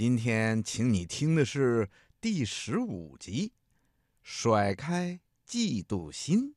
[0.00, 1.88] 今天请你听的是
[2.20, 3.50] 第十五集，
[4.22, 6.54] 甩开嫉妒心。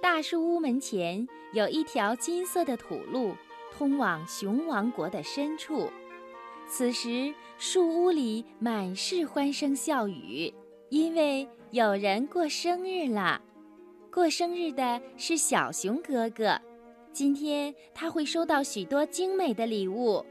[0.00, 3.36] 大树屋门前有一条金色的土路，
[3.70, 5.90] 通往熊王国的深处。
[6.66, 10.50] 此时，树屋里满是欢声笑语，
[10.88, 13.42] 因为有人过生日了。
[14.10, 16.58] 过生日的是小熊哥哥。
[17.14, 20.26] 今天他会收到许多精美的礼物。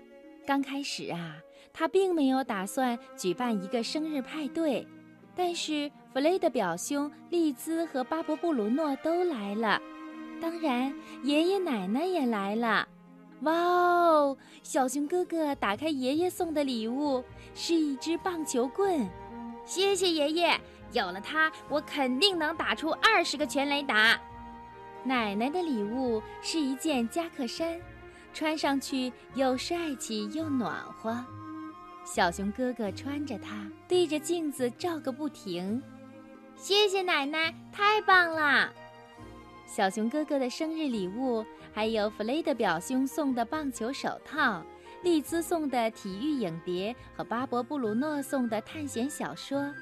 [0.46, 1.38] 刚开始啊，
[1.72, 4.86] 他并没有打算举办一个生日派对，
[5.34, 9.82] 但是弗雷的表兄利兹和巴勃布鲁诺都来了，
[10.42, 10.94] 当然
[11.24, 12.86] 爷爷奶奶也来了。
[13.44, 14.38] 哇哦！
[14.62, 17.24] 小熊哥哥打开爷爷送的礼物，
[17.56, 19.10] 是一支棒球棍。
[19.66, 20.60] 谢谢爷爷，
[20.92, 24.20] 有了它，我肯定能打出二十个全垒打。
[25.04, 27.80] 奶奶的礼物是一件夹克衫，
[28.34, 31.24] 穿上去又帅气又暖和。
[32.06, 35.82] 小熊哥哥穿着它，对着镜子照个不停。
[36.56, 38.72] 谢谢奶奶，太棒了！
[39.66, 44.64] 小熊哥哥的生日礼物还有弗雷德表兄送的棒球手套，
[45.02, 49.74] 丽兹送的体育影碟和巴勃布鲁诺送的探险小说。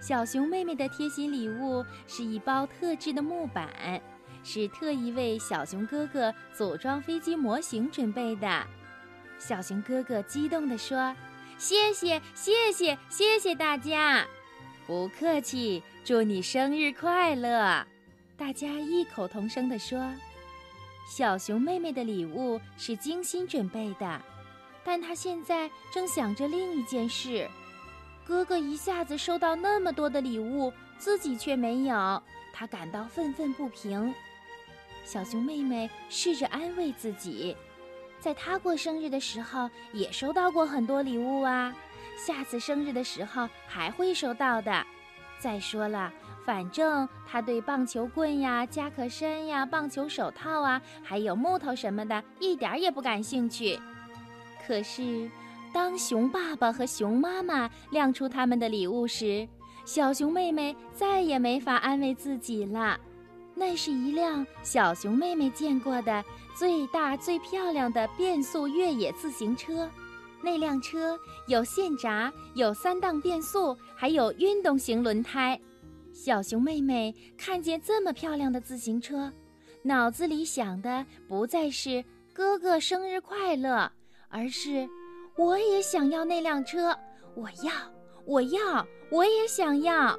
[0.00, 4.00] 小熊妹妹的贴心礼物是一包特制的木板。
[4.42, 8.66] 是特意为小熊哥哥组装飞机模型准备的。
[9.38, 11.14] 小熊哥哥激动地说
[11.56, 14.26] ：“谢谢，谢谢，谢谢大家！
[14.86, 17.86] 不客气，祝你生日快乐！”
[18.36, 20.00] 大家异口同声地说。
[21.08, 24.22] 小熊妹妹的礼物是精心准备的，
[24.84, 27.48] 但她现在正想着另一件事：
[28.24, 34.14] 哥哥一下子收到那么多的礼物，自己却没有，他感到愤愤不平。
[35.10, 37.56] 小熊妹妹试着安慰自己，
[38.20, 41.74] 在她过生日的时候也收到过很多礼物啊，
[42.16, 44.86] 下次生日的时候还会收到的。
[45.40, 46.12] 再说了，
[46.46, 53.80] 反正她对棒球棍呀、夹克衫呀、棒球手套啊，还有木头什么的，一点也不感兴趣。
[54.64, 55.28] 可是，
[55.74, 59.48] 当熊爸爸和熊妈妈亮出他们的礼物时，
[59.84, 62.96] 小熊妹妹再也没法安慰自己了。
[63.60, 66.24] 那是一辆小熊妹妹见过的
[66.56, 69.86] 最大、最漂亮的变速越野自行车。
[70.40, 75.60] 那辆车有线闸，有三档变速，还有运动型轮胎。
[76.10, 79.30] 小熊妹妹看见这么漂亮的自行车，
[79.82, 83.92] 脑子里想的不再是“哥哥生日快乐”，
[84.30, 84.88] 而是
[85.36, 86.98] “我也想要那辆车，
[87.34, 87.72] 我要，
[88.24, 90.18] 我要，我也想要。”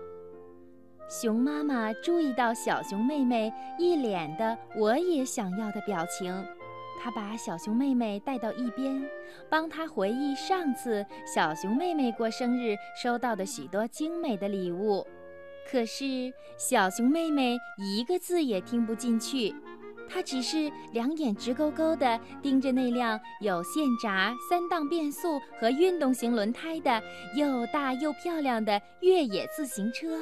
[1.12, 6.34] 熊妈妈注意到小熊妹妹一脸的“我也想要”的表情，
[7.04, 9.06] 她把小熊妹妹带到一边，
[9.50, 15.06] 帮她回忆上次小熊妹妹过生日收到的许多精美的礼物。
[15.70, 19.54] 可是小熊妹妹一个字也听不进去，
[20.08, 27.04] 她只是两眼直勾勾地盯着那辆有线闸、三档变速和运动型轮胎的
[27.36, 30.18] 又大又漂亮的越野自行车。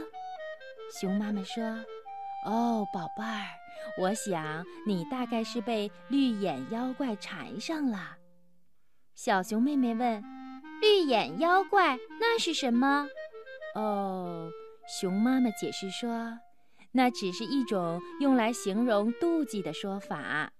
[0.92, 1.64] 熊妈妈说
[2.46, 3.46] ：“哦，宝贝儿，
[4.02, 8.18] 我想你大概是被绿眼妖怪缠上了。”
[9.14, 10.24] 小熊妹妹问
[10.82, 13.08] ：“绿眼妖怪那是什么？”
[13.76, 14.50] 哦，
[15.00, 16.40] 熊妈妈解释说
[16.92, 20.52] ：“那只是一种用来形容妒忌的说法。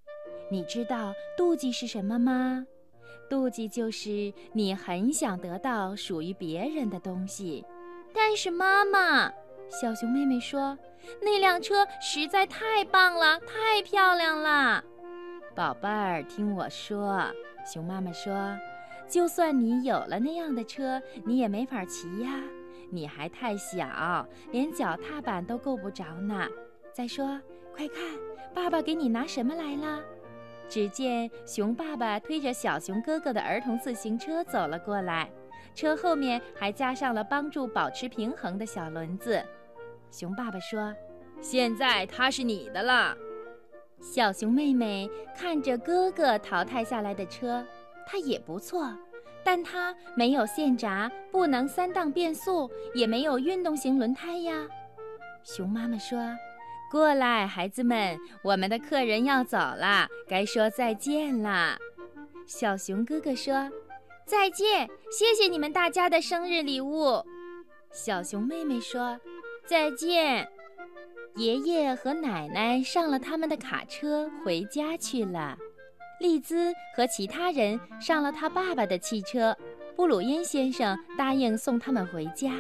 [0.52, 2.66] 你知道妒忌是什么吗？
[3.30, 7.66] 妒忌就是你很想得到属于别人的东西。
[8.14, 9.32] 但是妈妈。”
[9.70, 10.78] 小熊妹妹说
[11.22, 14.84] ：“那辆车实在太棒了，太漂亮了。”
[15.56, 17.24] 宝贝儿，听我说，
[17.66, 18.58] 熊妈妈说
[19.08, 22.42] ：“就算你有了那样的车，你也没法骑呀，
[22.90, 26.48] 你还太小，连脚踏板都够不着呢。
[26.92, 27.40] 再说，
[27.76, 28.04] 快看，
[28.54, 30.02] 爸爸给你拿什么来了？”
[30.68, 35.30] 只见熊爸爸推着小熊哥哥的儿童自行车走了过来，
[35.74, 39.44] 车后面还加上了帮助保持平衡的小轮子。
[40.12, 40.94] 熊爸爸说
[41.42, 43.16] ：“现在它是你的了。”
[44.02, 47.66] 小熊妹妹看着哥哥淘汰下来的车，
[48.08, 48.92] 它也不错，
[49.44, 54.68] 但它没有线闸，不能三档变速，也没有运动型轮胎呀。
[55.44, 56.18] 熊妈妈说
[56.90, 61.78] ：“过来，孩子们，我们的客人要走了，该说再见了。”
[62.48, 63.70] 小熊哥哥说
[64.26, 67.24] ：“再见，谢谢你们大家的生日礼物。”
[67.92, 69.20] 小熊妹妹说。
[69.70, 70.50] 再见，
[71.36, 75.56] 爷爷和奶奶上了他们的卡车回家去了。
[76.20, 79.56] 丽兹和其他人上了他爸爸的汽车。
[79.96, 82.52] 布鲁因先生答应送他们回家。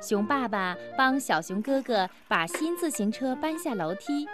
[0.00, 4.28] 熊爸爸帮小熊哥哥把新自行车搬下楼梯。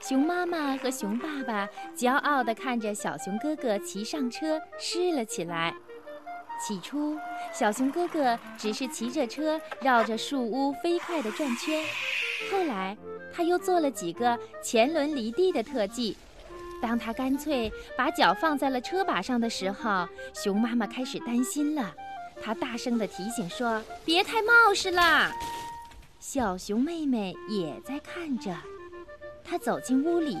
[0.00, 5.74] 熊妈妈和熊爸爸骄傲地看着小熊哥哥骑上车试了起来。
[6.60, 7.18] 起初，
[7.52, 11.84] 小熊哥哥只是骑着车绕着树屋飞快地转圈，
[12.50, 12.96] 后来
[13.32, 16.16] 他又做了几个前轮离地的特技。
[16.80, 21.94] 当他干脆把脚放在了车把上的时候，熊妈妈开始担心了。
[22.42, 25.30] 她大声地提醒说：“别太冒失了。”
[26.20, 28.54] 小熊妹妹也在看着。
[29.42, 30.36] 她走进屋里，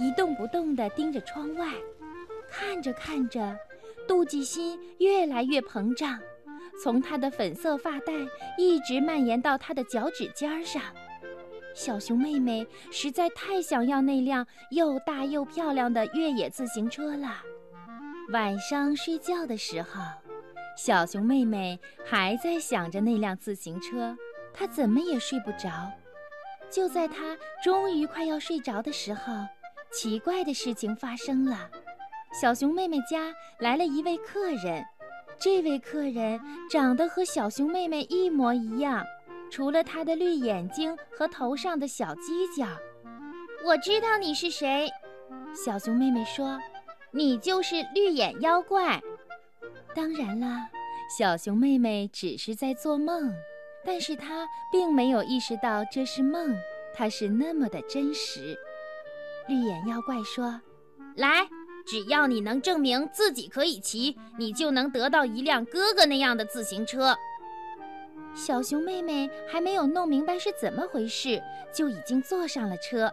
[0.00, 1.68] 一动不动地盯着窗外，
[2.50, 3.56] 看着看着，
[4.06, 6.18] 妒忌心越来越膨胀，
[6.82, 8.12] 从她的粉色发带
[8.58, 10.82] 一直蔓延到她的脚趾尖上。
[11.74, 17.42] 小熊妹妹实在太想要那辆又大又漂亮的越野自行车了。
[18.32, 20.00] 晚上睡觉的时候，
[20.76, 24.16] 小熊妹妹还在想着那辆自行车，
[24.52, 25.90] 她怎么也睡不着。
[26.70, 29.32] 就在她终于快要睡着的时候，
[29.92, 31.70] 奇怪的事情发生了：
[32.34, 34.84] 小熊妹妹家来了一位客人，
[35.38, 39.04] 这位客人长得和小熊妹妹一模一样。
[39.50, 42.66] 除了她的绿眼睛和头上的小犄角，
[43.64, 44.90] 我知道你是谁。
[45.54, 46.58] 小熊妹妹说
[47.12, 49.00] ：“你就是绿眼妖怪。”
[49.94, 50.66] 当然了，
[51.16, 53.32] 小熊妹妹只是在做梦，
[53.84, 56.52] 但是她并没有意识到这是梦，
[56.92, 58.58] 它是那么的真实。
[59.46, 60.60] 绿眼妖怪说
[61.14, 61.46] ：“来，
[61.86, 67.16] 只要你能证明自己可以骑，你就能得到一辆哥哥那样的自行车。”
[68.34, 71.40] 小熊妹妹还没有弄明白是怎么回事，
[71.72, 73.12] 就已经坐上了车。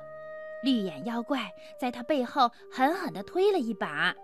[0.63, 4.15] 绿眼妖怪在她背后狠狠地推了一把。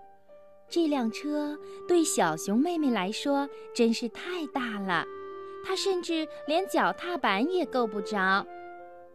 [0.69, 1.57] 这辆车
[1.87, 5.05] 对小熊妹妹来说真是太大了，
[5.65, 8.45] 她甚至连脚踏板也够不着。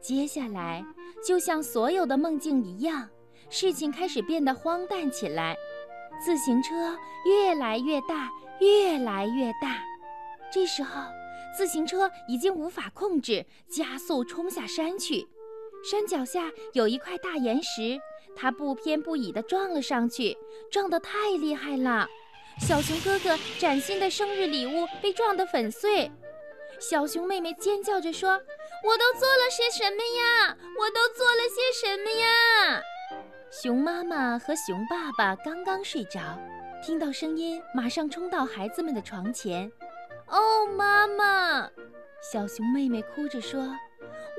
[0.00, 0.84] 接下来，
[1.26, 3.08] 就像所有的梦境一样，
[3.52, 5.56] 事情开始变得荒诞起来。
[6.24, 6.96] 自行车
[7.26, 9.80] 越来越大，越来越大。
[10.52, 11.00] 这时候。
[11.54, 15.28] 自行车已经无法控制，加速冲下山去。
[15.84, 18.00] 山脚下有一块大岩石，
[18.34, 20.34] 它不偏不倚地撞了上去，
[20.70, 22.08] 撞得太厉害了。
[22.58, 26.10] 小熊哥哥崭新的生日礼物被撞得粉碎。
[26.80, 28.30] 小熊妹妹尖叫着说
[28.82, 30.56] ：“我都做了些什么呀？
[30.80, 32.82] 我都做了些什么呀？”
[33.60, 36.38] 熊妈妈和熊爸爸刚刚睡着，
[36.82, 39.70] 听到声音，马上冲到孩子们的床前。
[40.26, 41.68] 哦，妈妈！
[42.32, 43.76] 小熊妹妹哭着说：“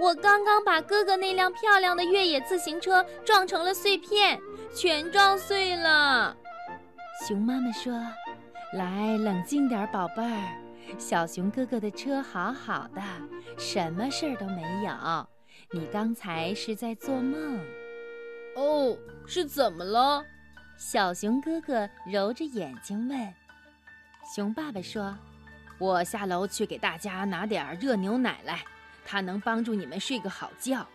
[0.01, 4.42] 我刚刚把哥哥那辆漂亮的越野自行车撞成了碎片，
[4.74, 6.36] 全撞碎了。”
[7.27, 7.94] 熊妈妈说
[8.74, 10.98] ：“来，冷静点，宝贝儿。
[10.98, 13.01] 小熊哥哥的车好好的，
[13.60, 15.27] 什么事儿都没有。
[15.69, 17.63] 你刚才是在做梦。”
[18.56, 18.98] 哦，
[19.28, 20.26] 是怎么了？
[20.78, 23.34] 小熊哥哥揉着眼睛问。
[24.36, 25.18] 熊爸爸说。
[25.80, 28.64] 我下楼去给大家拿点热牛奶来，
[29.04, 30.88] 它能帮助你们睡个好觉。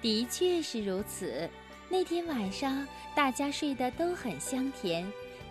[0.00, 1.48] 的确是如此。
[1.88, 2.84] 那天晚上
[3.14, 5.06] 大家睡得都很香甜，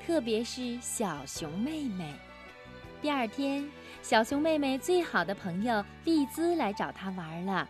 [0.06, 2.14] 特别是小熊妹妹。
[3.02, 3.70] 第二天，
[4.02, 7.70] 小熊妹妹最好的朋友丽兹来找她玩了。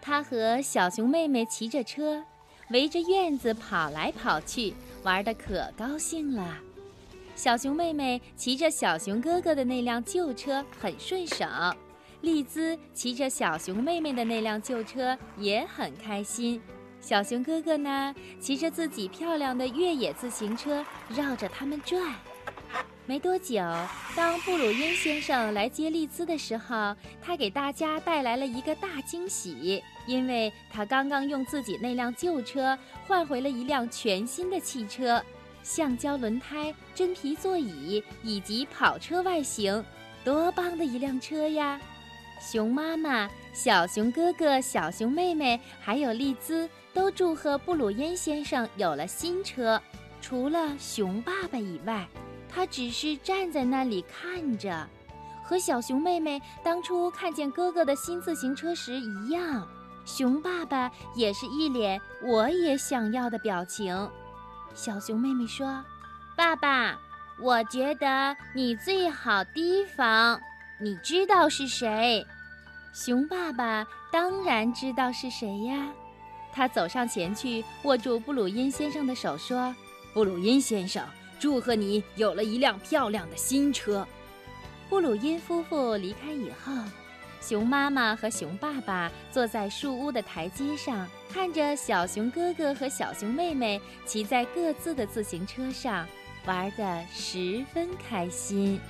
[0.00, 2.22] 她和小熊妹妹骑着车，
[2.70, 6.58] 围着院子跑来跑去，玩得可高兴了。
[7.34, 11.44] 小熊妹妹骑着小熊哥哥的那辆旧车很顺手，
[12.22, 16.60] 丽兹骑着小熊妹妹的那辆旧车也很开心。
[17.00, 22.02] 小熊哥哥呢，骑着自己漂亮的越野自行车绕着他们转。
[23.08, 23.62] 没多久，
[24.16, 35.22] 当布鲁因先生来接丽兹的时候，他给大家带来了一个大惊喜，因为他刚刚用自己那辆旧车换回了一辆全新的汽车。
[35.62, 39.84] 橡胶轮胎、真皮座椅以及跑车外形，
[40.24, 41.80] 多棒的一辆车呀！
[42.40, 49.80] 熊妈妈、小熊哥哥、小熊妹妹还有丽兹都祝贺布鲁因先生有了新车。
[50.20, 52.06] 除了熊爸爸以外，
[52.48, 54.86] 他只是站在那里看着，
[55.42, 59.66] 和小熊妹妹当初看见哥哥的新自行车时一样。
[60.04, 64.10] 熊爸爸也是一脸“我也想要”的表情。
[64.74, 65.84] 小熊妹妹说
[66.36, 66.96] ：“爸爸，
[67.40, 70.40] 我觉得你最好提防。
[70.80, 72.24] 你知道是谁？”
[72.94, 75.88] 熊爸爸当然知道是谁呀，
[76.52, 79.74] 他走上前去，握住布鲁因先生的手，说
[80.14, 81.04] ：“布鲁因先生，
[81.38, 84.06] 祝贺你有了一辆漂亮的新车。”
[84.88, 86.72] 布鲁因夫妇离开以后，
[87.40, 96.06] 熊妈妈和熊爸爸坐在树屋的台阶上，看着小熊哥哥和小熊妹妹骑在各自的自行车上，
[96.44, 98.80] 玩得十分开心。